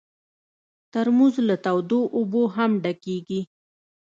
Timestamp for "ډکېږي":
2.83-3.41